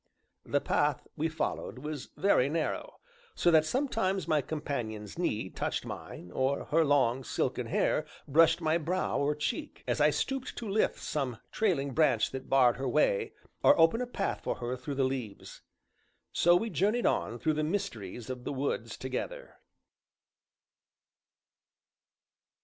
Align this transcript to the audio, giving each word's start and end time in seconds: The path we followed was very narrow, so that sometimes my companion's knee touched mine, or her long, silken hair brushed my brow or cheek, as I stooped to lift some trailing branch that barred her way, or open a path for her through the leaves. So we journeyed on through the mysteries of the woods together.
The 0.47 0.59
path 0.61 1.05
we 1.15 1.29
followed 1.29 1.77
was 1.77 2.07
very 2.17 2.49
narrow, 2.49 2.95
so 3.35 3.51
that 3.51 3.65
sometimes 3.67 4.27
my 4.27 4.41
companion's 4.41 5.19
knee 5.19 5.47
touched 5.51 5.85
mine, 5.85 6.31
or 6.31 6.65
her 6.71 6.83
long, 6.83 7.23
silken 7.23 7.67
hair 7.67 8.07
brushed 8.27 8.61
my 8.61 8.79
brow 8.79 9.19
or 9.19 9.35
cheek, 9.35 9.83
as 9.87 10.01
I 10.01 10.09
stooped 10.09 10.55
to 10.57 10.67
lift 10.67 10.97
some 10.97 11.37
trailing 11.51 11.93
branch 11.93 12.31
that 12.31 12.49
barred 12.49 12.77
her 12.77 12.89
way, 12.89 13.33
or 13.63 13.79
open 13.79 14.01
a 14.01 14.07
path 14.07 14.41
for 14.43 14.55
her 14.55 14.75
through 14.75 14.95
the 14.95 15.03
leaves. 15.03 15.61
So 16.33 16.55
we 16.55 16.71
journeyed 16.71 17.05
on 17.05 17.37
through 17.37 17.53
the 17.53 17.63
mysteries 17.63 18.27
of 18.31 18.43
the 18.43 18.53
woods 18.53 18.97
together. 18.97 19.57